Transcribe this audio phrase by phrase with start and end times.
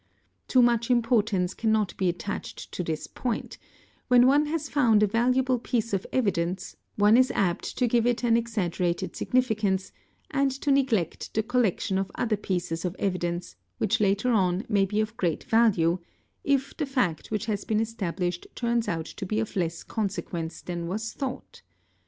[0.47, 3.59] Too much importance eannot be attached to this point;
[4.07, 8.23] when one has found a valuable piece of evidence one is apt to give it
[8.23, 9.91] an exaggerated significance
[10.31, 15.01] and to neglect the collection of other pieces of evidence which later on may be
[15.01, 15.99] of great value,
[16.43, 20.87] if the fact which has been established turns out to be of less consequence than
[20.87, 21.61] was thought.